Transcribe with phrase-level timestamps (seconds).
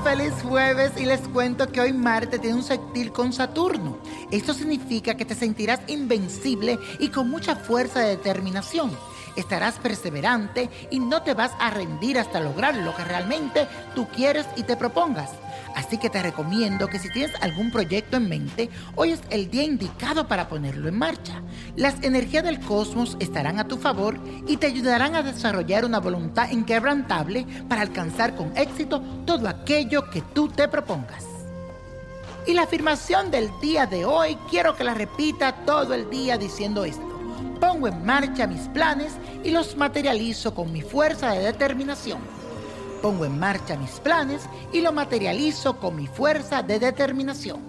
[0.00, 0.92] Feliz jueves.
[0.96, 3.98] Y les cuento que hoy Marte tiene un sextil con Saturno.
[4.30, 8.90] Esto significa que te sentirás invencible y con mucha fuerza de determinación.
[9.36, 14.46] Estarás perseverante y no te vas a rendir hasta lograr lo que realmente tú quieres
[14.56, 15.30] y te propongas.
[15.74, 19.62] Así que te recomiendo que si tienes algún proyecto en mente, hoy es el día
[19.62, 21.42] indicado para ponerlo en marcha.
[21.76, 26.50] Las energías del cosmos estarán a tu favor y te ayudarán a desarrollar una voluntad
[26.50, 31.24] inquebrantable para alcanzar con éxito todo aquello que tú te propongas.
[32.46, 36.84] Y la afirmación del día de hoy quiero que la repita todo el día diciendo
[36.84, 37.06] esto.
[37.60, 39.12] Pongo en marcha mis planes
[39.44, 42.39] y los materializo con mi fuerza de determinación.
[43.02, 47.60] Pongo en marcha mis planes y lo materializo con mi fuerza de determinación.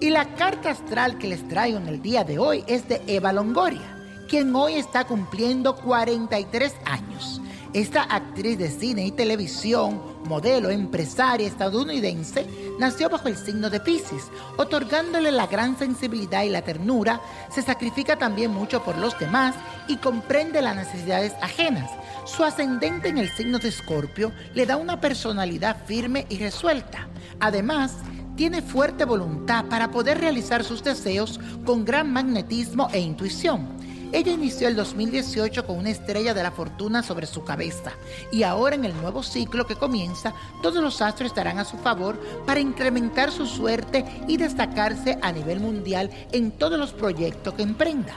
[0.00, 3.32] Y la carta astral que les traigo en el día de hoy es de Eva
[3.32, 3.96] Longoria,
[4.28, 7.40] quien hoy está cumpliendo 43 años.
[7.72, 12.46] Esta actriz de cine y televisión, modelo, empresaria estadounidense,
[12.78, 14.24] nació bajo el signo de Pisces,
[14.56, 17.20] otorgándole la gran sensibilidad y la ternura,
[17.50, 19.54] se sacrifica también mucho por los demás
[19.88, 21.90] y comprende las necesidades ajenas.
[22.24, 27.08] Su ascendente en el signo de Escorpio le da una personalidad firme y resuelta.
[27.40, 27.96] Además,
[28.36, 33.76] tiene fuerte voluntad para poder realizar sus deseos con gran magnetismo e intuición.
[34.12, 37.92] Ella inició el 2018 con una estrella de la fortuna sobre su cabeza
[38.30, 42.18] y ahora en el nuevo ciclo que comienza, todos los astros estarán a su favor
[42.46, 48.14] para incrementar su suerte y destacarse a nivel mundial en todos los proyectos que emprenda.